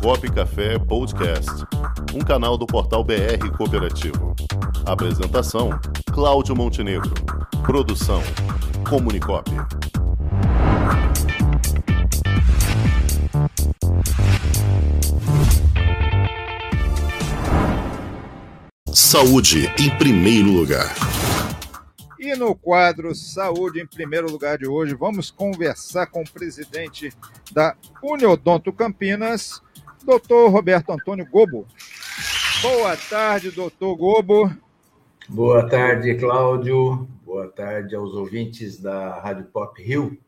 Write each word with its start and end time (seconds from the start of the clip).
Comunicop 0.00 0.32
Café 0.32 0.78
Podcast, 0.78 1.50
um 2.14 2.20
canal 2.20 2.56
do 2.56 2.66
portal 2.66 3.04
BR 3.04 3.50
Cooperativo. 3.56 4.34
Apresentação: 4.86 5.70
Cláudio 6.12 6.56
Montenegro. 6.56 7.12
Produção: 7.64 8.22
Comunicop. 8.88 9.50
Saúde 18.92 19.70
em 19.78 19.90
primeiro 19.98 20.50
lugar. 20.50 20.94
E 22.18 22.36
no 22.36 22.54
quadro 22.54 23.14
Saúde 23.14 23.80
em 23.80 23.86
primeiro 23.86 24.30
lugar 24.30 24.56
de 24.56 24.66
hoje, 24.66 24.94
vamos 24.94 25.30
conversar 25.30 26.06
com 26.06 26.22
o 26.22 26.30
presidente 26.30 27.12
da 27.52 27.74
Uniodonto 28.00 28.72
Campinas, 28.72 29.60
doutor 30.04 30.50
Roberto 30.50 30.90
Antônio 30.90 31.26
Gobo. 31.26 31.66
Boa 32.60 32.96
tarde, 32.96 33.50
doutor 33.50 33.96
Gobo. 33.96 34.50
Boa 35.28 35.68
tarde, 35.68 36.14
Cláudio. 36.16 37.08
Boa 37.24 37.48
tarde 37.48 37.94
aos 37.94 38.12
ouvintes 38.12 38.78
da 38.78 39.20
Rádio 39.20 39.44
Pop 39.46 39.80
Rio. 39.82 40.18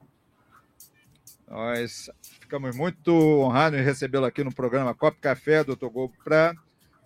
Nós 1.48 2.10
ficamos 2.40 2.76
muito 2.76 3.12
honrados 3.12 3.78
em 3.78 3.82
recebê-lo 3.82 4.24
aqui 4.24 4.42
no 4.42 4.54
programa 4.54 4.94
Cop 4.94 5.16
Café, 5.20 5.62
doutor 5.62 5.90
Gobo, 5.90 6.14
para 6.24 6.54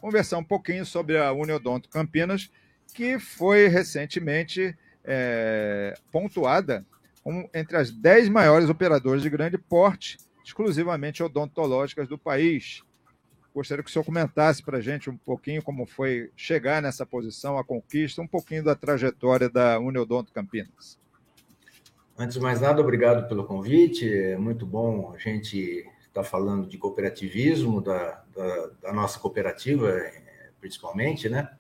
conversar 0.01 0.39
um 0.39 0.45
pouquinho 0.45 0.87
sobre 0.87 1.19
a 1.19 1.33
Uniodonto 1.33 1.89
Campinas, 1.89 2.51
que 2.95 3.19
foi 3.19 3.69
recentemente 3.69 4.77
é, 5.05 5.95
pontuada 6.13 6.85
como 7.23 7.49
entre 7.53 7.77
as 7.77 7.91
10 7.91 8.29
maiores 8.29 8.71
operadoras 8.71 9.23
de 9.23 9.29
grande 9.29 9.59
porte, 9.59 10.17
exclusivamente 10.49 11.23
odontológicas 11.23 12.09
do 12.09 12.17
país. 12.17 12.83
Gostaria 13.55 13.83
que 13.83 13.91
o 13.91 13.93
senhor 13.93 14.05
comentasse 14.05 14.63
para 14.63 14.79
a 14.79 14.81
gente 14.81 15.11
um 15.11 15.17
pouquinho 15.17 15.63
como 15.63 15.85
foi 15.85 16.31
chegar 16.37 16.81
nessa 16.81 17.05
posição, 17.05 17.59
a 17.59 17.65
conquista, 17.65 18.23
um 18.23 18.27
pouquinho 18.27 18.65
da 18.65 18.75
trajetória 18.75 19.49
da 19.49 19.79
Uniodonto 19.79 20.33
Campinas. 20.33 20.99
Antes 22.17 22.37
de 22.37 22.43
mais 22.43 22.61
nada, 22.61 22.81
obrigado 22.81 23.29
pelo 23.29 23.45
convite. 23.45 24.11
É 24.11 24.37
muito 24.39 24.65
bom 24.65 25.13
a 25.15 25.19
gente 25.19 25.87
estar 26.07 26.25
falando 26.25 26.67
de 26.67 26.79
cooperativismo, 26.79 27.81
da, 27.83 28.23
da, 28.35 28.71
da 28.83 28.93
nossa 28.93 29.19
cooperativa, 29.19 29.93
principalmente, 30.61 31.29
né? 31.29 31.51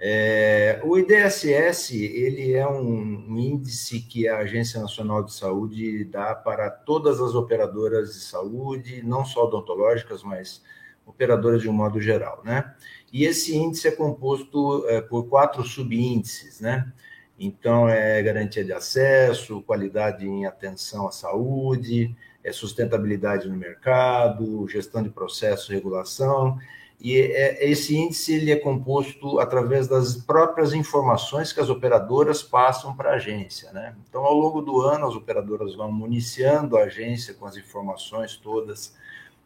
É, 0.00 0.80
o 0.84 0.96
IDSS 0.96 1.96
ele 1.96 2.52
é 2.52 2.68
um, 2.68 3.36
índice 3.36 4.00
que 4.00 4.28
a 4.28 4.38
Agência 4.38 4.80
Nacional 4.80 5.24
de 5.24 5.34
Saúde 5.34 6.04
dá 6.04 6.36
para 6.36 6.70
todas 6.70 7.20
as 7.20 7.34
operadoras 7.34 8.14
de 8.14 8.20
saúde, 8.20 9.02
não 9.02 9.24
só 9.24 9.46
odontológicas, 9.46 10.22
mas 10.22 10.62
operadoras 11.04 11.62
de 11.62 11.68
um 11.68 11.72
modo 11.72 12.00
geral, 12.00 12.42
né? 12.44 12.74
E 13.12 13.24
esse 13.24 13.56
índice 13.56 13.88
é 13.88 13.90
composto 13.90 14.86
é, 14.88 15.00
por 15.00 15.24
quatro 15.28 15.64
subíndices, 15.64 16.60
né? 16.60 16.92
Então, 17.36 17.88
é 17.88 18.22
garantia 18.22 18.64
de 18.64 18.72
acesso, 18.72 19.62
qualidade 19.62 20.26
em 20.26 20.46
atenção 20.46 21.08
à 21.08 21.10
saúde, 21.10 22.14
é 22.44 22.52
sustentabilidade 22.52 23.48
no 23.48 23.56
mercado, 23.56 24.68
gestão 24.68 25.02
de 25.02 25.10
processo, 25.10 25.72
regulação 25.72 26.58
e 27.00 27.16
é, 27.16 27.70
esse 27.70 27.96
índice 27.96 28.34
ele 28.34 28.50
é 28.50 28.56
composto 28.56 29.38
através 29.38 29.86
das 29.86 30.16
próprias 30.16 30.72
informações 30.72 31.52
que 31.52 31.60
as 31.60 31.70
operadoras 31.70 32.42
passam 32.42 32.94
para 32.94 33.10
a 33.10 33.14
agência. 33.14 33.70
Né? 33.72 33.94
Então, 34.08 34.24
ao 34.24 34.34
longo 34.34 34.60
do 34.60 34.80
ano, 34.80 35.06
as 35.06 35.14
operadoras 35.14 35.74
vão 35.74 35.92
municiando 35.92 36.76
a 36.76 36.82
agência 36.82 37.34
com 37.34 37.46
as 37.46 37.56
informações 37.56 38.36
todas 38.36 38.94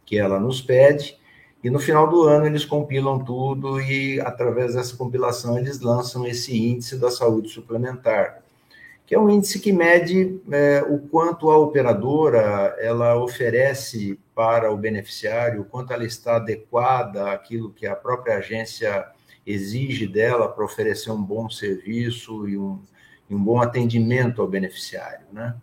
que 0.06 0.18
ela 0.18 0.40
nos 0.40 0.60
pede, 0.60 1.18
e 1.62 1.70
no 1.70 1.78
final 1.78 2.08
do 2.08 2.22
ano 2.22 2.46
eles 2.46 2.64
compilam 2.64 3.22
tudo 3.22 3.80
e, 3.80 4.20
através 4.20 4.74
dessa 4.74 4.96
compilação, 4.96 5.56
eles 5.56 5.80
lançam 5.80 6.26
esse 6.26 6.56
índice 6.56 6.98
da 6.98 7.10
saúde 7.10 7.48
suplementar 7.50 8.42
que 9.12 9.14
é 9.14 9.20
um 9.20 9.28
índice 9.28 9.60
que 9.60 9.72
mede 9.72 10.40
é, 10.50 10.82
o 10.88 10.98
quanto 10.98 11.50
a 11.50 11.58
operadora 11.58 12.74
ela 12.78 13.14
oferece 13.22 14.18
para 14.34 14.72
o 14.72 14.76
beneficiário, 14.76 15.60
o 15.60 15.64
quanto 15.64 15.92
ela 15.92 16.04
está 16.04 16.36
adequada 16.36 17.32
àquilo 17.32 17.72
que 17.72 17.86
a 17.86 17.94
própria 17.94 18.36
agência 18.36 19.06
exige 19.46 20.06
dela 20.06 20.48
para 20.48 20.64
oferecer 20.64 21.10
um 21.10 21.22
bom 21.22 21.50
serviço 21.50 22.48
e 22.48 22.56
um, 22.56 22.80
e 23.28 23.34
um 23.34 23.42
bom 23.42 23.60
atendimento 23.60 24.40
ao 24.40 24.48
beneficiário, 24.48 25.26
né? 25.32 25.54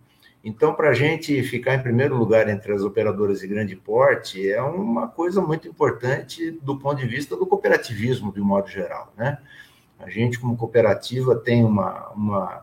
Então, 0.41 0.74
para 0.74 0.90
a 0.90 0.94
gente 0.94 1.44
ficar 1.44 1.75
em 1.75 1.84
primeiro 1.84 2.16
lugar 2.16 2.47
entre 2.47 2.72
as 2.72 2.81
operadoras 2.81 3.41
de 3.41 3.47
grande 3.47 3.75
porte 3.75 4.50
é 4.50 4.62
uma 4.62 5.08
coisa 5.08 5.41
muito 5.41 5.68
importante 5.68 6.52
do 6.52 6.78
ponto 6.78 6.97
de 6.97 7.08
vista 7.08 7.35
do 7.35 7.46
cooperativismo, 7.46 8.31
de 8.31 8.40
um 8.40 8.46
modo 8.46 8.69
geral, 8.69 9.13
né? 9.18 9.38
A 10.00 10.09
gente, 10.09 10.40
como 10.40 10.56
cooperativa, 10.56 11.35
tem 11.35 11.66
uma, 11.66 12.08
uma 12.12 12.62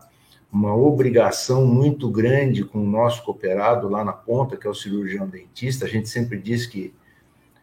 uma 0.57 0.75
obrigação 0.75 1.67
muito 1.67 2.09
grande 2.09 2.63
com 2.63 2.79
o 2.79 2.87
nosso 2.87 3.23
cooperado 3.23 3.87
lá 3.87 4.03
na 4.03 4.11
ponta, 4.11 4.57
que 4.57 4.65
é 4.65 4.69
o 4.69 4.73
cirurgião 4.73 5.27
dentista. 5.27 5.85
A 5.85 5.87
gente 5.87 6.09
sempre 6.09 6.39
diz 6.39 6.65
que 6.65 6.95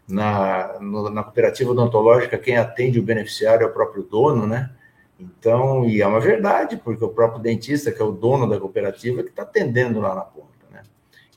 na, 0.06 0.78
no, 0.80 1.10
na 1.10 1.24
cooperativa 1.24 1.72
odontológica 1.72 2.38
quem 2.38 2.56
atende 2.56 3.00
o 3.00 3.02
beneficiário 3.02 3.64
é 3.64 3.66
o 3.66 3.72
próprio 3.72 4.04
dono, 4.04 4.46
né? 4.46 4.70
Então, 5.18 5.84
e 5.88 6.02
é 6.02 6.06
uma 6.06 6.20
verdade, 6.20 6.76
porque 6.76 7.04
o 7.04 7.08
próprio 7.08 7.42
dentista, 7.42 7.90
que 7.90 8.00
é 8.00 8.04
o 8.04 8.12
dono 8.12 8.48
da 8.48 8.60
cooperativa, 8.60 9.24
que 9.24 9.30
está 9.30 9.42
atendendo 9.42 9.98
lá 9.98 10.14
na 10.14 10.22
ponta, 10.22 10.64
né? 10.70 10.82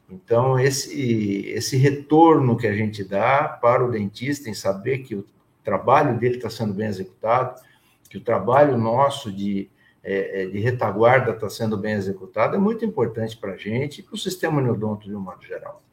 Então, 0.08 0.60
esse, 0.60 1.48
esse 1.48 1.76
retorno 1.76 2.56
que 2.56 2.68
a 2.68 2.74
gente 2.74 3.04
dá 3.04 3.48
para 3.48 3.84
o 3.84 3.90
dentista 3.90 4.48
em 4.48 4.54
saber 4.54 5.00
que 5.00 5.16
o 5.16 5.26
trabalho 5.64 6.20
dele 6.20 6.36
está 6.36 6.52
sendo 6.52 6.76
bem 6.76 6.88
executado, 6.88 7.60
que 8.08 8.18
o 8.18 8.22
trabalho 8.22 8.78
nosso 8.78 9.32
de 9.32 9.68
é, 10.10 10.44
é, 10.44 10.46
de 10.46 10.58
retaguarda 10.60 11.32
está 11.32 11.50
sendo 11.50 11.78
bem 11.78 11.92
executado 11.92 12.56
é 12.56 12.58
muito 12.58 12.86
importante 12.86 13.36
para 13.36 13.52
a 13.52 13.58
gente 13.58 14.00
e 14.00 14.04
para 14.04 14.16
o 14.16 14.18
sistema 14.18 14.62
neodonto 14.62 15.06
de 15.06 15.14
um 15.14 15.20
modo 15.20 15.46
geral. 15.46 15.84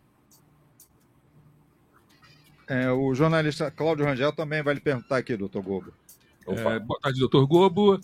É, 2.69 2.92
o 2.92 3.12
jornalista 3.12 3.72
Cláudio 3.72 4.04
Rangel 4.06 4.32
também 4.32 4.62
vai 4.62 4.74
lhe 4.74 4.80
perguntar 4.80 5.16
aqui, 5.16 5.36
doutor 5.36 5.62
Gobo. 5.62 5.92
É, 6.47 6.78
boa 6.78 7.00
tarde, 7.00 7.19
doutor 7.19 7.44
Gobo. 7.44 8.00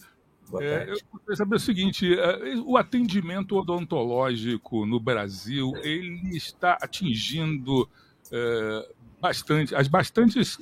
É, 0.60 0.90
eu 0.90 0.96
queria 1.20 1.36
saber 1.36 1.54
o 1.54 1.60
seguinte: 1.60 2.12
é, 2.12 2.56
o 2.66 2.76
atendimento 2.76 3.56
odontológico 3.56 4.84
no 4.84 4.98
Brasil 4.98 5.72
ele 5.76 6.36
está 6.36 6.76
atingindo 6.82 7.88
é, 8.32 8.88
bastante, 9.20 9.74
as 9.74 9.86
bastantes 9.86 10.58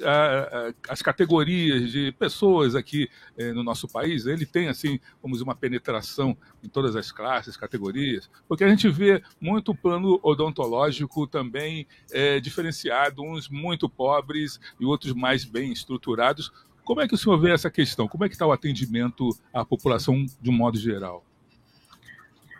as 0.88 1.00
categorias 1.00 1.91
de 1.91 2.12
pessoas 2.12 2.74
aqui 2.74 3.08
eh, 3.36 3.52
no 3.52 3.62
nosso 3.62 3.86
país, 3.88 4.26
ele 4.26 4.44
tem 4.44 4.69
assim, 4.69 4.98
vamos 5.22 5.38
dizer, 5.38 5.44
uma 5.48 5.54
penetração 5.54 6.36
em 6.62 6.69
todas 6.69 6.96
as 6.96 7.12
classes, 7.12 7.56
categorias, 7.56 8.28
porque 8.48 8.64
a 8.64 8.69
gente 8.69 8.88
vê 8.88 9.22
muito 9.41 9.74
plano 9.74 10.19
odontológico 10.22 11.26
também 11.26 11.86
eh, 12.10 12.41
diferenciado, 12.41 13.22
uns 13.22 13.48
muito 13.48 13.88
pobres 13.88 14.60
e 14.80 14.84
outros 14.84 15.12
mais 15.12 15.44
bem 15.44 15.72
estruturados. 15.72 16.52
Como 16.84 17.00
é 17.00 17.06
que 17.06 17.14
o 17.14 17.19
senhor 17.19 17.38
vê 17.38 17.52
essa 17.52 17.70
questão? 17.70 18.08
Como 18.08 18.25
é 18.25 18.28
que 18.28 18.34
está 18.34 18.46
o 18.46 18.52
atendimento 18.52 19.28
à 19.52 19.64
população 19.64 20.25
de 20.40 20.50
um 20.50 20.54
modo 20.54 20.78
geral? 20.78 21.25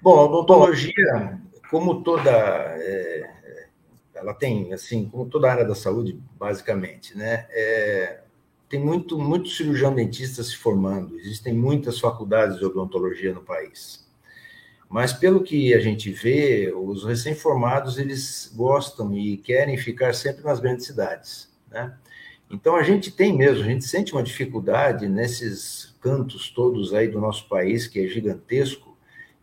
Bom, 0.01 0.19
a 0.19 0.25
odontologia, 0.27 1.41
como 1.71 2.03
toda 2.03 2.31
é 2.31 3.38
ela 4.19 4.35
tem, 4.35 4.73
assim, 4.73 5.09
como 5.09 5.27
toda 5.27 5.49
a 5.49 5.53
área 5.53 5.65
da 5.65 5.75
saúde, 5.75 6.19
basicamente, 6.39 7.17
né? 7.17 7.47
É, 7.51 8.21
tem 8.69 8.79
muito, 8.79 9.19
muito 9.19 9.49
cirurgião 9.49 9.95
dentista 9.95 10.43
se 10.43 10.57
formando, 10.57 11.19
existem 11.19 11.55
muitas 11.55 11.99
faculdades 11.99 12.59
de 12.59 12.65
odontologia 12.65 13.33
no 13.33 13.41
país. 13.41 14.07
Mas 14.89 15.13
pelo 15.13 15.43
que 15.43 15.75
a 15.75 15.81
gente 15.81 16.11
vê, 16.11 16.73
os 16.75 17.05
recém-formados 17.05 17.99
eles 17.99 18.53
gostam 18.55 19.15
e 19.15 19.37
querem 19.37 19.77
ficar 19.77 20.15
sempre 20.15 20.43
nas 20.45 20.61
grandes 20.61 20.87
cidades, 20.87 21.51
né? 21.71 21.95
Então 22.51 22.75
a 22.77 22.83
gente 22.83 23.11
tem 23.11 23.37
mesmo, 23.37 23.63
a 23.63 23.67
gente 23.67 23.85
sente 23.85 24.13
uma 24.13 24.23
dificuldade 24.23 25.07
nesses 25.07 25.95
cantos 26.01 26.49
todos 26.49 26.95
aí 26.95 27.09
do 27.09 27.21
nosso 27.21 27.47
país 27.49 27.87
que 27.87 28.01
é 28.01 28.09
gigantesco. 28.09 28.88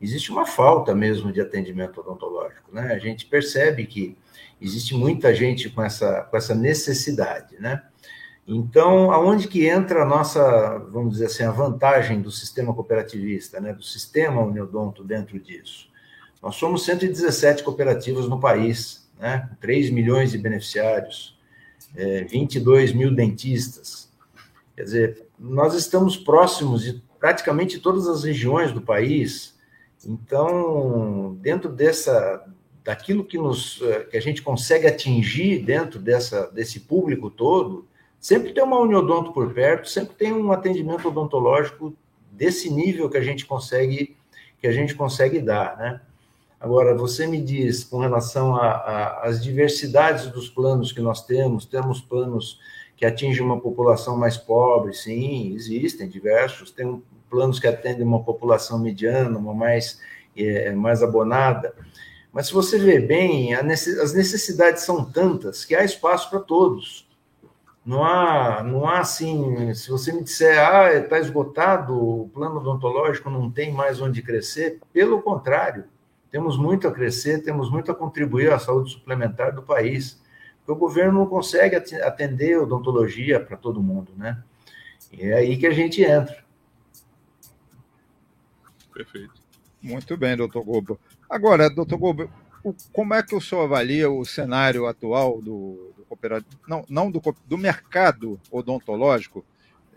Existe 0.02 0.32
uma 0.32 0.46
falta 0.46 0.94
mesmo 0.94 1.32
de 1.32 1.42
atendimento 1.42 2.00
odontológico, 2.02 2.74
né? 2.74 2.94
A 2.94 3.00
gente 3.00 3.26
percebe 3.26 3.86
que 3.86 4.18
Existe 4.62 4.96
muita 4.96 5.34
gente 5.36 5.70
com 5.70 5.84
essa, 5.84 6.22
com 6.24 6.38
essa 6.38 6.56
necessidade, 6.56 7.56
né? 7.60 7.84
Então, 8.48 9.12
aonde 9.12 9.48
que 9.48 9.66
entra 9.66 10.04
a 10.04 10.06
nossa, 10.06 10.78
vamos 10.92 11.14
dizer 11.14 11.26
assim, 11.26 11.44
a 11.44 11.52
vantagem 11.52 12.22
do 12.22 12.32
sistema 12.32 12.74
cooperativista, 12.74 13.60
né? 13.60 13.74
Do 13.74 13.84
sistema 13.84 14.42
Uniodonto 14.42 15.04
dentro 15.04 15.40
disso? 15.40 15.90
Nós 16.42 16.56
somos 16.56 16.86
117 16.86 17.64
cooperativas 17.64 18.28
no 18.28 18.40
país, 18.40 19.10
né? 19.20 19.50
3 19.60 19.90
milhões 19.90 20.32
de 20.32 20.38
beneficiários, 20.38 21.38
é, 21.96 22.24
22 22.24 22.94
mil 22.94 23.14
dentistas. 23.14 24.12
Quer 24.76 24.84
dizer, 24.84 25.28
nós 25.38 25.74
estamos 25.74 26.16
próximos 26.16 26.84
de 26.84 27.04
praticamente 27.20 27.80
todas 27.80 28.08
as 28.08 28.24
regiões 28.24 28.72
do 28.72 28.82
país. 28.82 29.55
Então, 30.06 31.38
dentro 31.42 31.70
dessa, 31.70 32.46
daquilo 32.84 33.24
que, 33.24 33.38
nos, 33.38 33.82
eh, 33.82 34.08
que 34.12 34.18
a 34.18 34.22
gente 34.22 34.42
consegue 34.42 34.88
atingir 34.88 35.60
dentro 35.60 36.00
dessa, 36.00 36.48
desse 36.52 36.82
público 36.82 37.30
todo, 37.30 37.88
sempre 38.20 38.54
tem 38.54 38.64
uma 38.64 38.80
uniodonto 38.80 39.34
por 39.34 39.54
perto, 39.54 39.90
sempre 39.90 40.16
tem 40.16 40.34
um 40.34 40.52
atendimento 40.52 41.08
odontológico 41.08 41.96
desse 42.32 42.70
nível 42.70 43.10
que 43.10 43.18
a 43.18 43.22
gente 43.22 43.46
consegue 43.46 44.16
que 44.60 44.68
a 44.68 44.72
gente 44.72 44.96
consegue 44.96 45.40
dar, 45.40 45.78
né? 45.78 46.02
Agora, 46.60 46.96
você 46.96 47.28
me 47.28 47.40
diz 47.40 47.84
com 47.84 48.00
relação 48.00 48.56
às 48.56 49.44
diversidades 49.44 50.28
dos 50.32 50.50
planos 50.50 50.92
que 50.92 51.02
nós 51.02 51.24
temos, 51.24 51.66
temos 51.66 52.02
planos 52.02 52.60
que 52.98 53.06
atingem 53.06 53.44
uma 53.44 53.60
população 53.60 54.18
mais 54.18 54.38
pobre, 54.38 54.94
sim, 54.94 55.54
existem 55.54 56.08
diversos, 56.08 56.72
tem 56.72 57.04
planos 57.36 57.60
que 57.60 57.68
atendem 57.68 58.06
uma 58.06 58.24
população 58.24 58.80
mediana, 58.80 59.38
uma 59.38 59.54
mais, 59.54 60.00
é, 60.38 60.72
mais 60.72 61.04
abonada, 61.04 61.76
mas 62.32 62.48
se 62.48 62.54
você 62.54 62.78
vê 62.78 63.00
bem, 63.00 63.54
as 63.54 64.14
necessidades 64.14 64.84
são 64.84 65.04
tantas 65.04 65.66
que 65.66 65.76
há 65.76 65.84
espaço 65.84 66.30
para 66.30 66.40
todos. 66.40 67.06
Não 67.86 68.04
há, 68.04 68.64
não 68.64 68.88
há 68.88 69.00
assim, 69.00 69.74
se 69.74 69.90
você 69.90 70.12
me 70.12 70.24
disser, 70.24 70.58
ah, 70.60 70.94
está 70.94 71.20
esgotado, 71.20 71.94
o 71.94 72.30
plano 72.30 72.58
odontológico 72.58 73.30
não 73.30 73.52
tem 73.52 73.72
mais 73.72 74.02
onde 74.02 74.22
crescer, 74.22 74.80
pelo 74.92 75.22
contrário, 75.22 75.86
temos 76.32 76.58
muito 76.58 76.88
a 76.88 76.92
crescer, 76.92 77.44
temos 77.44 77.70
muito 77.70 77.92
a 77.92 77.96
contribuir 77.96 78.52
à 78.52 78.60
saúde 78.60 78.92
suplementar 78.92 79.54
do 79.54 79.62
país. 79.62 80.22
Porque 80.60 80.72
o 80.72 80.76
governo 80.76 81.20
não 81.20 81.28
consegue 81.28 81.76
atender 81.76 82.58
odontologia 82.58 83.40
para 83.40 83.56
todo 83.56 83.84
mundo, 83.84 84.12
né? 84.18 84.42
E 85.12 85.28
é 85.28 85.34
aí 85.34 85.58
que 85.58 85.68
a 85.68 85.72
gente 85.72 86.02
entra. 86.02 86.45
Perfeito. 88.96 89.34
Muito 89.82 90.16
bem, 90.16 90.38
doutor 90.38 90.64
Gobo. 90.64 91.00
Agora, 91.30 91.70
doutor 91.70 91.98
Gobo, 91.98 92.32
como 92.94 93.14
é 93.14 93.22
que 93.22 93.36
o 93.36 93.42
senhor 93.42 93.64
avalia 93.64 94.10
o 94.10 94.26
cenário 94.26 94.88
atual 94.88 95.42
do, 95.42 95.94
do 95.98 96.06
cooperativo, 96.08 96.60
não, 96.66 96.86
não 96.90 97.12
do, 97.12 97.22
do 97.46 97.58
mercado 97.58 98.40
odontológico, 98.50 99.46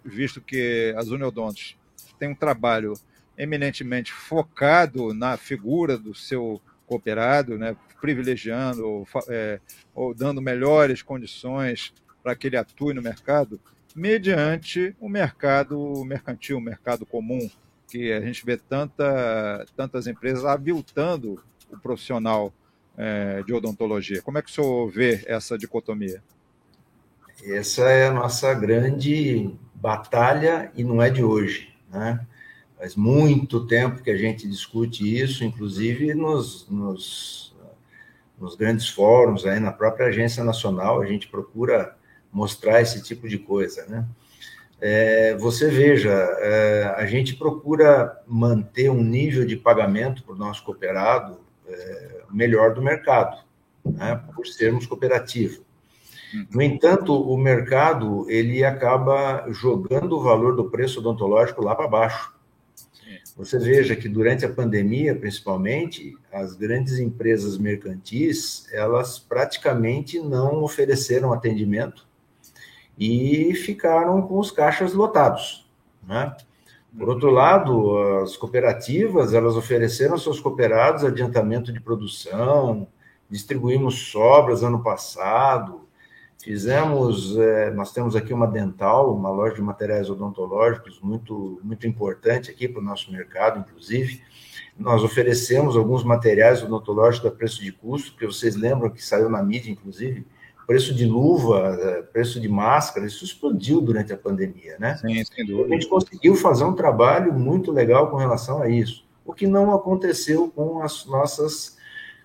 visto 0.05 0.41
que 0.41 0.93
as 0.97 1.09
uniodontos 1.09 1.79
têm 2.19 2.31
um 2.31 2.35
trabalho 2.35 2.95
eminentemente 3.37 4.12
focado 4.12 5.15
na 5.15 5.37
figura 5.37 5.97
do 5.97 6.12
seu 6.12 6.61
cooperado, 6.85 7.56
né, 7.56 7.77
privilegiando 8.00 8.85
ou, 8.85 9.09
é, 9.29 9.61
ou 9.95 10.12
dando 10.12 10.43
melhores 10.43 11.03
condições 11.03 11.93
para 12.23 12.35
que 12.35 12.49
ele 12.49 12.56
atue 12.56 12.95
no 12.95 13.00
mercado, 13.00 13.61
mediante 13.95 14.95
o 14.99 15.09
mercado 15.09 16.05
mercantil, 16.05 16.59
o 16.59 16.61
mercado 16.61 17.06
comum, 17.06 17.49
que 17.88 18.12
a 18.12 18.20
gente 18.20 18.44
vê 18.44 18.56
tanta, 18.56 19.67
tantas 19.76 20.06
empresas 20.06 20.44
aviltando 20.44 21.43
o 21.70 21.79
profissional 21.79 22.52
é, 22.96 23.43
de 23.43 23.52
odontologia. 23.52 24.23
Como 24.23 24.38
é 24.38 24.43
que 24.43 24.50
o 24.50 24.52
senhor 24.52 24.90
vê 24.90 25.25
essa 25.26 25.56
dicotomia? 25.56 26.23
Essa 27.44 27.82
é 27.82 28.08
a 28.08 28.12
nossa 28.12 28.52
grande 28.52 29.50
batalha 29.75 30.73
e 30.75 30.82
não 30.82 31.00
é 31.00 31.08
de 31.08 31.23
hoje, 31.23 31.73
né? 31.90 32.26
Faz 32.76 32.94
muito 32.94 33.67
tempo 33.67 34.02
que 34.02 34.11
a 34.11 34.17
gente 34.17 34.49
discute 34.49 35.20
isso, 35.20 35.44
inclusive 35.44 36.14
nos, 36.14 36.69
nos, 36.69 37.55
nos 38.38 38.55
grandes 38.55 38.88
fóruns, 38.88 39.44
aí 39.44 39.58
na 39.58 39.73
própria 39.73 40.06
Agência 40.06 40.44
Nacional, 40.44 41.00
a 41.00 41.06
gente 41.06 41.29
procura 41.29 41.96
mostrar 42.32 42.81
esse 42.81 43.02
tipo 43.02 43.29
de 43.29 43.38
coisa, 43.38 43.85
né? 43.87 44.06
É, 44.80 45.34
você 45.36 45.69
veja, 45.69 46.12
é, 46.12 46.94
a 46.96 47.04
gente 47.06 47.34
procura 47.34 48.16
manter 48.26 48.90
um 48.90 49.02
nível 49.02 49.44
de 49.44 49.56
pagamento 49.56 50.22
para 50.22 50.34
o 50.34 50.38
nosso 50.38 50.64
cooperado 50.64 51.40
é, 51.66 52.20
melhor 52.30 52.75
do 52.75 52.82
mercado, 52.82 53.42
né, 53.84 54.20
por 54.34 54.46
sermos 54.46 54.86
cooperativa. 54.86 55.60
No 56.50 56.60
entanto, 56.60 57.12
o 57.14 57.36
mercado 57.38 58.26
ele 58.30 58.62
acaba 58.62 59.46
jogando 59.50 60.16
o 60.16 60.22
valor 60.22 60.54
do 60.54 60.70
preço 60.70 61.00
odontológico 61.00 61.64
lá 61.64 61.75
para 61.75 61.88
baixo. 61.88 62.38
Você 63.36 63.56
veja 63.56 63.94
que 63.94 64.08
durante 64.08 64.44
a 64.44 64.52
pandemia, 64.52 65.14
principalmente, 65.14 66.16
as 66.32 66.56
grandes 66.56 66.98
empresas 66.98 67.56
mercantis, 67.56 68.66
elas 68.72 69.19
praticamente 69.19 70.19
não 70.19 70.62
ofereceram 70.62 71.32
atendimento 71.32 72.07
e 72.99 73.55
ficaram 73.55 74.21
com 74.23 74.39
os 74.39 74.50
caixas 74.50 74.93
lotados, 74.93 75.69
né? 76.06 76.37
Por 76.97 77.09
outro 77.09 77.31
lado, 77.31 77.97
as 78.23 78.37
cooperativas, 78.37 79.35
elas 79.35 79.56
ofereceram 79.56 80.15
aos 80.15 80.23
seus 80.23 80.41
cooperados 80.41 81.05
adiantamento 81.05 81.73
de 81.73 81.81
produção, 81.81 82.89
distribuímos 83.31 84.11
sobras 84.11 84.62
ano 84.62 84.83
passado, 84.83 85.89
Fizemos, 86.43 87.37
é, 87.37 87.71
nós 87.73 87.93
temos 87.93 88.15
aqui 88.15 88.33
uma 88.33 88.47
dental, 88.47 89.12
uma 89.15 89.29
loja 89.29 89.56
de 89.56 89.61
materiais 89.61 90.09
odontológicos 90.09 91.00
muito, 91.00 91.61
muito 91.65 91.87
importante 91.87 92.50
aqui 92.50 92.69
para 92.69 92.81
o 92.81 92.85
nosso 92.85 93.11
mercado, 93.11 93.59
inclusive. 93.59 94.23
Nós 94.79 95.03
oferecemos 95.03 95.77
alguns 95.77 96.05
materiais 96.05 96.62
odontológicos 96.62 97.29
a 97.29 97.35
preço 97.35 97.61
de 97.61 97.73
custo, 97.73 98.17
que 98.17 98.25
vocês 98.25 98.55
lembram 98.55 98.89
que 98.89 99.05
saiu 99.05 99.29
na 99.29 99.43
mídia, 99.43 99.73
inclusive, 99.73 100.25
preço 100.69 100.93
de 100.93 101.06
luva, 101.06 101.79
é, 101.81 102.03
preço 102.03 102.38
de 102.38 102.47
máscara, 102.47 103.06
isso 103.06 103.25
explodiu 103.25 103.81
durante 103.81 104.12
a 104.12 104.19
pandemia, 104.19 104.76
né? 104.79 104.97
Sim, 104.97 105.25
sem 105.25 105.47
dúvida. 105.47 105.70
A 105.70 105.73
gente 105.73 105.88
conseguiu 105.88 106.35
fazer 106.35 106.65
um 106.65 106.75
trabalho 106.75 107.32
muito 107.32 107.73
legal 107.73 108.11
com 108.11 108.19
relação 108.19 108.61
a 108.61 108.69
isso, 108.69 109.09
o 109.25 109.32
que 109.32 109.47
não 109.47 109.75
aconteceu 109.75 110.53
com 110.55 110.82
as 110.82 111.06
nossas 111.06 111.79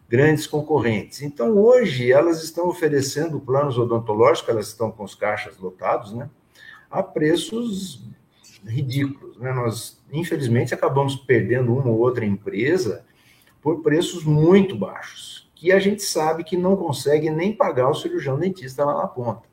grandes 0.10 0.45
concorrentes. 0.45 1.22
Então, 1.22 1.57
hoje, 1.57 2.12
elas 2.12 2.44
estão 2.44 2.68
oferecendo 2.68 3.40
planos 3.40 3.78
odontológicos, 3.78 4.50
elas 4.50 4.68
estão 4.68 4.92
com 4.92 5.06
os 5.06 5.16
caixas 5.16 5.57
lotados, 5.57 6.12
né, 6.12 6.30
a 6.92 7.01
preços 7.01 8.06
ridículos. 8.68 9.38
Né? 9.38 9.54
Nós, 9.54 10.04
infelizmente, 10.12 10.74
acabamos 10.74 11.16
perdendo 11.16 11.74
uma 11.74 11.88
ou 11.88 11.98
outra 11.98 12.25
empresa 12.25 13.06
por 13.62 13.81
preços 13.81 14.25
muito 14.25 14.75
baixos, 14.75 15.50
que 15.63 15.71
a 15.71 15.80
gente 15.80 16.04
sabe 16.04 16.44
que 16.44 16.57
não 16.57 16.75
consegue 16.75 17.30
nem 17.30 17.56
pagar 17.56 17.89
o 17.89 17.95
cirurgião 17.95 18.38
dentista 18.38 18.83
lá 18.83 18.98
na 18.98 19.07
ponta. 19.07 19.44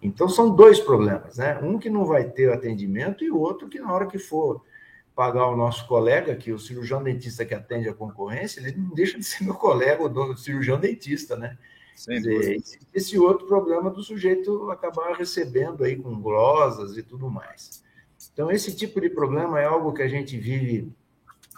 Então, 0.00 0.26
são 0.26 0.56
dois 0.56 0.80
problemas, 0.80 1.36
né? 1.36 1.60
Um 1.62 1.78
que 1.78 1.90
não 1.90 2.06
vai 2.06 2.24
ter 2.24 2.50
atendimento 2.50 3.22
e 3.22 3.30
o 3.30 3.38
outro 3.38 3.68
que, 3.68 3.78
na 3.78 3.92
hora 3.92 4.06
que 4.06 4.18
for 4.18 4.62
pagar 5.14 5.46
o 5.48 5.54
nosso 5.54 5.86
colega, 5.86 6.34
que 6.34 6.50
o 6.50 6.58
cirurgião 6.58 7.02
dentista 7.02 7.44
que 7.44 7.52
atende 7.52 7.90
a 7.90 7.92
concorrência, 7.92 8.58
ele 8.58 8.74
não 8.74 8.94
deixa 8.94 9.18
de 9.18 9.24
ser 9.24 9.44
meu 9.44 9.52
colega, 9.52 10.02
o 10.02 10.34
cirurgião 10.34 10.80
dentista, 10.80 11.36
né? 11.36 11.58
Dizer, 11.94 12.62
esse 12.94 13.18
outro 13.18 13.46
problema 13.46 13.90
do 13.90 14.02
sujeito 14.02 14.70
acabar 14.70 15.12
recebendo 15.12 15.84
aí 15.84 15.94
com 15.94 16.22
glosas 16.22 16.96
e 16.96 17.02
tudo 17.02 17.30
mais. 17.30 17.84
Então, 18.32 18.50
esse 18.50 18.74
tipo 18.74 18.98
de 18.98 19.10
problema 19.10 19.60
é 19.60 19.66
algo 19.66 19.92
que 19.92 20.00
a 20.00 20.08
gente 20.08 20.38
vive 20.38 20.90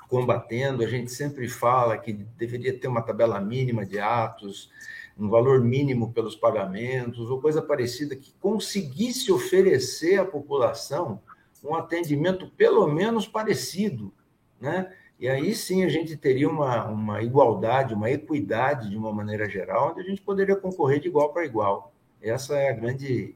combatendo, 0.09 0.83
a 0.83 0.87
gente 0.87 1.11
sempre 1.11 1.49
fala 1.49 1.99
que 1.99 2.13
deveria 2.13 2.79
ter 2.79 2.89
uma 2.89 3.03
tabela 3.03 3.41
mínima 3.41 3.85
de 3.85 3.99
atos, 3.99 4.71
um 5.19 5.29
valor 5.29 5.63
mínimo 5.63 6.13
pelos 6.13 6.37
pagamentos, 6.37 7.31
ou 7.31 7.41
coisa 7.41 7.63
parecida, 7.63 8.15
que 8.15 8.33
conseguisse 8.41 9.33
oferecer 9.33 10.19
à 10.21 10.25
população 10.25 11.21
um 11.65 11.75
atendimento 11.75 12.49
pelo 12.51 12.87
menos 12.87 13.27
parecido, 13.27 14.13
né? 14.61 14.93
E 15.19 15.29
aí 15.29 15.55
sim 15.55 15.83
a 15.83 15.89
gente 15.89 16.17
teria 16.17 16.49
uma, 16.49 16.85
uma 16.87 17.23
igualdade, 17.23 17.95
uma 17.95 18.11
equidade 18.11 18.91
de 18.91 18.97
uma 18.97 19.13
maneira 19.13 19.49
geral, 19.49 19.91
onde 19.91 20.01
a 20.03 20.05
gente 20.05 20.21
poderia 20.21 20.55
concorrer 20.55 21.01
de 21.01 21.09
igual 21.09 21.33
para 21.33 21.47
igual. 21.47 21.93
Essa 22.21 22.57
é 22.57 22.69
a 22.69 22.73
grande, 22.73 23.35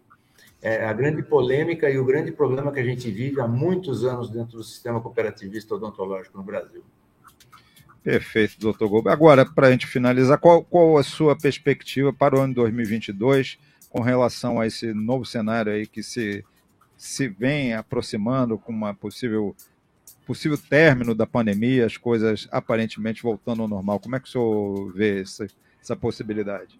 é 0.63 0.85
a 0.85 0.93
grande 0.93 1.23
polêmica 1.23 1.89
e 1.89 1.99
o 1.99 2.05
grande 2.05 2.31
problema 2.31 2.73
que 2.73 2.81
a 2.81 2.85
gente 2.85 3.11
vive 3.11 3.41
há 3.41 3.49
muitos 3.49 4.05
anos 4.05 4.31
dentro 4.31 4.59
do 4.59 4.65
sistema 4.65 5.01
cooperativista 5.01 5.75
odontológico 5.75 6.37
no 6.37 6.45
Brasil. 6.45 6.83
Perfeito, 8.03 8.59
doutor 8.59 8.89
Gobo. 8.89 9.09
Agora, 9.09 9.45
para 9.45 9.69
a 9.69 9.71
gente 9.71 9.87
finalizar, 9.87 10.39
qual, 10.39 10.65
qual 10.65 10.97
a 10.97 11.03
sua 11.03 11.37
perspectiva 11.37 12.13
para 12.13 12.37
o 12.37 12.41
ano 12.41 12.55
2022 12.55 13.59
com 13.91 14.01
relação 14.01 14.61
a 14.61 14.67
esse 14.67 14.95
novo 14.95 15.25
cenário 15.25 15.73
aí 15.73 15.87
que 15.87 16.03
se 16.03 16.45
se 17.01 17.29
vem 17.29 17.73
aproximando 17.73 18.59
com 18.59 18.71
uma 18.71 18.93
possível 18.93 19.57
possível 20.27 20.59
término 20.59 21.15
da 21.15 21.27
pandemia, 21.27 21.87
as 21.87 21.97
coisas 21.97 22.47
aparentemente 22.53 23.23
voltando 23.23 23.63
ao 23.63 23.69
normal. 23.69 23.99
Como 23.99 24.15
é 24.15 24.21
que 24.21 24.29
o 24.29 24.31
senhor 24.31 24.93
vê 24.93 25.23
essa, 25.23 25.47
essa 25.83 25.97
possibilidade? 25.97 26.79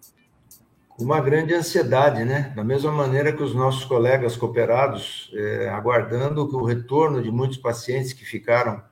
Uma 1.01 1.19
grande 1.19 1.53
ansiedade, 1.53 2.23
né? 2.23 2.53
Da 2.55 2.63
mesma 2.63 2.91
maneira 2.91 3.33
que 3.33 3.41
os 3.41 3.55
nossos 3.55 3.83
colegas 3.85 4.37
cooperados, 4.37 5.31
é, 5.33 5.67
aguardando 5.69 6.43
o 6.55 6.63
retorno 6.63 7.21
de 7.23 7.31
muitos 7.31 7.57
pacientes 7.57 8.13
que 8.13 8.23
ficaram 8.23 8.83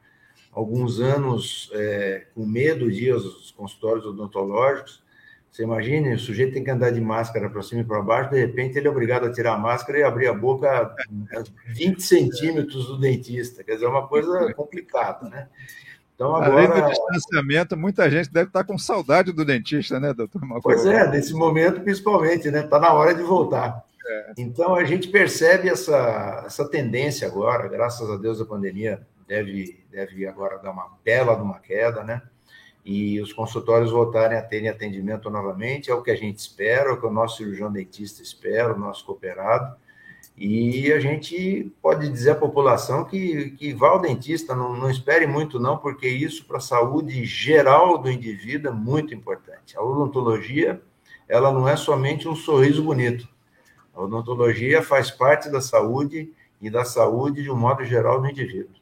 alguns 0.51 0.99
anos 0.99 1.69
é, 1.73 2.25
com 2.33 2.45
medo 2.45 2.91
de 2.91 3.05
ir 3.05 3.11
aos 3.11 3.51
consultórios 3.51 4.05
odontológicos, 4.05 5.03
você 5.51 5.63
imagine, 5.63 6.13
o 6.13 6.19
sujeito 6.19 6.53
tem 6.53 6.63
que 6.63 6.69
andar 6.69 6.91
de 6.91 7.01
máscara 7.01 7.49
para 7.49 7.61
cima 7.61 7.81
e 7.81 7.83
para 7.83 8.01
baixo, 8.01 8.31
de 8.31 8.39
repente 8.39 8.77
ele 8.77 8.87
é 8.87 8.91
obrigado 8.91 9.25
a 9.25 9.31
tirar 9.31 9.53
a 9.53 9.57
máscara 9.57 9.99
e 9.99 10.03
abrir 10.03 10.27
a 10.27 10.33
boca 10.33 10.69
a 10.69 10.95
20 11.67 12.01
centímetros 12.01 12.87
do 12.87 12.99
dentista. 12.99 13.63
Quer 13.63 13.73
dizer, 13.73 13.85
é 13.85 13.89
uma 13.89 14.07
coisa 14.07 14.53
complicada, 14.53 15.27
né? 15.27 15.47
Então, 16.19 16.35
agora... 16.35 16.51
Além 16.51 16.67
do 16.67 16.89
distanciamento, 16.89 17.77
muita 17.77 18.11
gente 18.11 18.29
deve 18.29 18.49
estar 18.49 18.65
com 18.65 18.77
saudade 18.77 19.31
do 19.31 19.45
dentista, 19.45 20.01
né, 20.01 20.13
doutor 20.13 20.41
Marcos? 20.41 20.63
Pois 20.63 20.85
é, 20.85 21.07
nesse 21.07 21.33
momento 21.33 21.79
principalmente, 21.79 22.51
né? 22.51 22.65
Está 22.65 22.77
na 22.77 22.91
hora 22.91 23.15
de 23.15 23.23
voltar. 23.23 23.85
É. 24.05 24.33
Então, 24.37 24.75
a 24.75 24.83
gente 24.83 25.07
percebe 25.07 25.69
essa, 25.69 26.43
essa 26.45 26.67
tendência 26.67 27.25
agora, 27.25 27.69
graças 27.69 28.09
a 28.09 28.17
Deus 28.17 28.41
a 28.41 28.45
pandemia 28.45 28.99
deve, 29.25 29.81
deve 29.89 30.27
agora 30.27 30.57
dar 30.57 30.71
uma 30.71 30.91
bela 31.05 31.35
de 31.35 31.41
uma 31.41 31.57
queda, 31.57 32.03
né? 32.03 32.21
E 32.83 33.21
os 33.21 33.31
consultórios 33.31 33.89
voltarem 33.89 34.37
a 34.37 34.41
terem 34.41 34.67
atendimento 34.67 35.29
novamente, 35.29 35.89
é 35.89 35.93
o 35.93 36.01
que 36.01 36.11
a 36.11 36.17
gente 36.17 36.37
espera, 36.37 36.89
é 36.89 36.91
o 36.91 36.99
que 36.99 37.05
o 37.07 37.11
nosso 37.11 37.37
cirurgião 37.37 37.71
dentista 37.71 38.21
espera, 38.21 38.73
o 38.73 38.77
nosso 38.77 39.05
cooperado. 39.05 39.73
E 40.39 40.93
a 40.93 41.01
gente 41.01 41.69
pode 41.81 42.09
dizer 42.09 42.31
à 42.31 42.35
população 42.35 43.03
que, 43.03 43.49
que 43.51 43.73
vá 43.73 43.89
ao 43.89 43.99
dentista, 43.99 44.55
não, 44.55 44.73
não 44.73 44.89
espere 44.89 45.27
muito 45.27 45.59
não, 45.59 45.77
porque 45.77 46.07
isso 46.07 46.45
para 46.45 46.59
a 46.59 46.61
saúde 46.61 47.25
geral 47.25 47.97
do 47.97 48.09
indivíduo 48.09 48.71
é 48.71 48.73
muito 48.73 49.13
importante. 49.13 49.77
A 49.77 49.83
odontologia, 49.83 50.81
ela 51.27 51.51
não 51.51 51.67
é 51.67 51.75
somente 51.75 52.25
um 52.25 52.37
sorriso 52.37 52.81
bonito. 52.81 53.27
A 53.93 54.01
odontologia 54.01 54.81
faz 54.81 55.11
parte 55.11 55.49
da 55.49 55.59
saúde 55.59 56.31
e 56.61 56.69
da 56.69 56.85
saúde 56.85 57.43
de 57.43 57.51
um 57.51 57.57
modo 57.57 57.83
geral 57.83 58.21
do 58.21 58.29
indivíduo. 58.29 58.79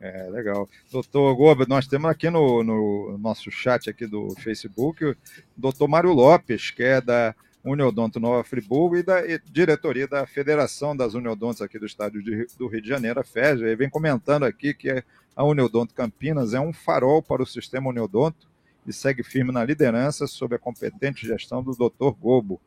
É, 0.00 0.28
legal. 0.30 0.68
Doutor 0.92 1.34
Goba, 1.34 1.66
nós 1.68 1.88
temos 1.88 2.08
aqui 2.08 2.30
no, 2.30 2.62
no 2.62 3.18
nosso 3.18 3.50
chat 3.50 3.90
aqui 3.90 4.06
do 4.06 4.30
Facebook 4.36 5.04
o 5.04 5.16
doutor 5.56 5.88
Mário 5.88 6.12
Lopes, 6.12 6.70
que 6.70 6.84
é 6.84 7.00
da 7.00 7.34
Uniodonto 7.68 8.18
Nova 8.18 8.42
Friburgo 8.44 8.96
e 8.96 9.02
da 9.02 9.20
diretoria 9.50 10.06
da 10.06 10.26
Federação 10.26 10.96
das 10.96 11.14
Uniodontos 11.14 11.62
aqui 11.62 11.78
do 11.78 11.86
estado 11.86 12.22
de, 12.22 12.46
do 12.58 12.66
Rio 12.66 12.82
de 12.82 12.88
Janeiro, 12.88 13.20
a 13.20 13.24
FEJ. 13.24 13.62
Ele 13.62 13.76
vem 13.76 13.90
comentando 13.90 14.44
aqui 14.44 14.74
que 14.74 15.02
a 15.36 15.44
Uniodonto 15.44 15.94
Campinas 15.94 16.54
é 16.54 16.60
um 16.60 16.72
farol 16.72 17.22
para 17.22 17.42
o 17.42 17.46
sistema 17.46 17.90
Uniodonto 17.90 18.48
e 18.86 18.92
segue 18.92 19.22
firme 19.22 19.52
na 19.52 19.64
liderança 19.64 20.26
sob 20.26 20.54
a 20.54 20.58
competente 20.58 21.26
gestão 21.26 21.62
do 21.62 21.72
Dr. 21.72 22.16
Gobo. 22.18 22.60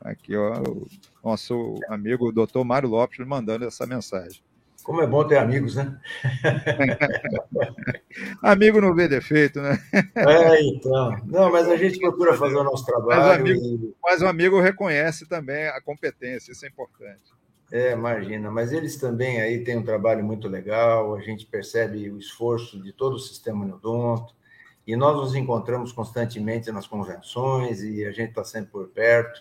Aqui, 0.00 0.36
ó, 0.36 0.62
o 0.62 0.86
nosso 1.22 1.78
amigo 1.88 2.32
doutor 2.32 2.64
Mário 2.64 2.88
Lopes 2.88 3.26
mandando 3.26 3.64
essa 3.64 3.86
mensagem. 3.86 4.40
Como 4.88 5.02
é 5.02 5.06
bom 5.06 5.22
ter 5.22 5.36
amigos, 5.36 5.74
né? 5.74 6.00
Amigo 8.42 8.80
não 8.80 8.94
vê 8.94 9.06
defeito, 9.06 9.60
né? 9.60 9.78
É, 10.16 10.62
então. 10.62 11.14
Não, 11.26 11.52
mas 11.52 11.68
a 11.68 11.76
gente 11.76 11.98
procura 11.98 12.32
fazer 12.32 12.56
o 12.56 12.64
nosso 12.64 12.86
trabalho. 12.86 13.20
Mas 13.20 13.28
o 13.28 13.32
amigo, 13.34 13.60
e... 13.60 13.94
mas 14.02 14.22
o 14.22 14.26
amigo 14.26 14.58
reconhece 14.62 15.28
também 15.28 15.66
a 15.66 15.78
competência, 15.82 16.52
isso 16.52 16.64
é 16.64 16.70
importante. 16.70 17.20
É, 17.70 17.92
imagina, 17.92 18.50
mas 18.50 18.72
eles 18.72 18.96
também 18.96 19.42
aí 19.42 19.62
têm 19.62 19.76
um 19.76 19.84
trabalho 19.84 20.24
muito 20.24 20.48
legal, 20.48 21.14
a 21.14 21.20
gente 21.20 21.44
percebe 21.44 22.08
o 22.08 22.18
esforço 22.18 22.82
de 22.82 22.90
todo 22.90 23.16
o 23.16 23.20
sistema 23.20 23.66
Unodonto, 23.66 24.34
e 24.86 24.96
nós 24.96 25.18
nos 25.18 25.34
encontramos 25.34 25.92
constantemente 25.92 26.72
nas 26.72 26.86
convenções 26.86 27.82
e 27.82 28.06
a 28.06 28.10
gente 28.10 28.30
está 28.30 28.42
sempre 28.42 28.70
por 28.70 28.88
perto. 28.88 29.38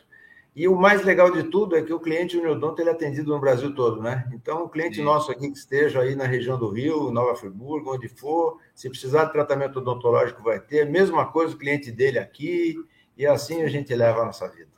E 0.57 0.67
o 0.67 0.75
mais 0.75 1.03
legal 1.03 1.29
de 1.29 1.43
tudo 1.43 1.75
é 1.75 1.83
que 1.83 1.93
o 1.93 1.99
cliente 1.99 2.35
Uniodonto 2.35 2.81
ele 2.81 2.89
é 2.89 2.91
atendido 2.91 3.31
no 3.31 3.39
Brasil 3.39 3.75
todo, 3.75 4.01
né? 4.01 4.27
Então, 4.33 4.63
o 4.63 4.69
cliente 4.69 4.95
Sim. 4.95 5.03
nosso 5.03 5.31
aqui 5.31 5.51
que 5.51 5.57
esteja 5.57 6.01
aí 6.01 6.15
na 6.15 6.25
região 6.25 6.57
do 6.57 6.67
Rio, 6.67 7.11
Nova 7.11 7.35
Friburgo, 7.35 7.93
onde 7.93 8.09
for, 8.09 8.59
se 8.73 8.89
precisar 8.89 9.25
de 9.25 9.33
tratamento 9.33 9.77
odontológico, 9.77 10.41
vai 10.41 10.59
ter. 10.59 10.89
Mesma 10.89 11.27
coisa 11.27 11.53
o 11.53 11.59
cliente 11.59 11.91
dele 11.91 12.17
aqui, 12.17 12.75
e 13.15 13.23
assim 13.23 13.61
a 13.61 13.69
gente 13.69 13.93
leva 13.93 14.23
a 14.23 14.25
nossa 14.25 14.47
vida. 14.47 14.71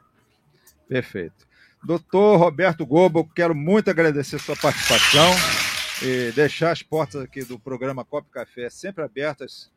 Perfeito. 0.86 1.48
Doutor 1.82 2.36
Roberto 2.36 2.86
Gobo, 2.86 3.32
quero 3.34 3.56
muito 3.56 3.90
agradecer 3.90 4.38
sua 4.38 4.58
participação 4.58 5.32
e 6.04 6.34
deixar 6.34 6.72
as 6.72 6.84
portas 6.84 7.22
aqui 7.22 7.46
do 7.46 7.58
programa 7.58 8.04
Copo 8.04 8.30
Café 8.30 8.70
sempre 8.70 9.02
abertas 9.02 9.72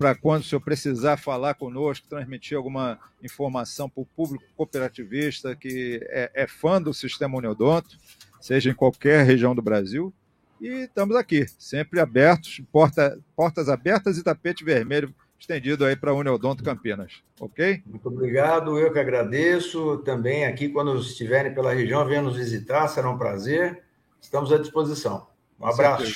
para 0.00 0.14
quando 0.14 0.40
o 0.40 0.44
senhor 0.46 0.62
precisar 0.62 1.18
falar 1.18 1.52
conosco, 1.52 2.08
transmitir 2.08 2.56
alguma 2.56 2.98
informação 3.22 3.86
para 3.86 4.00
o 4.00 4.06
público 4.06 4.42
cooperativista 4.56 5.54
que 5.54 6.00
é, 6.08 6.30
é, 6.32 6.46
fã 6.46 6.80
do 6.80 6.94
sistema 6.94 7.36
Uniodonto, 7.36 7.98
seja 8.40 8.70
em 8.70 8.74
qualquer 8.74 9.26
região 9.26 9.54
do 9.54 9.60
Brasil. 9.60 10.10
E 10.58 10.84
estamos 10.84 11.14
aqui, 11.14 11.46
sempre 11.58 12.00
abertos, 12.00 12.62
porta, 12.72 13.18
portas 13.36 13.68
abertas 13.68 14.16
e 14.16 14.24
tapete 14.24 14.64
vermelho 14.64 15.14
estendido 15.38 15.84
aí 15.84 15.94
para 15.94 16.12
a 16.12 16.14
Uniodonto 16.14 16.64
Campinas, 16.64 17.22
ok? 17.38 17.82
Muito 17.84 18.08
obrigado, 18.08 18.78
eu 18.78 18.90
que 18.90 18.98
agradeço. 18.98 19.98
Também 19.98 20.46
aqui, 20.46 20.70
quando 20.70 20.98
estiverem 20.98 21.52
pela 21.52 21.74
região, 21.74 22.06
venham 22.06 22.24
nos 22.24 22.36
visitar, 22.36 22.88
será 22.88 23.10
um 23.10 23.18
prazer. 23.18 23.82
Estamos 24.18 24.50
à 24.50 24.56
disposição. 24.56 25.26
Um 25.60 25.66
abraço. 25.66 26.10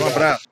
Um 0.00 0.06
abraço. 0.06 0.51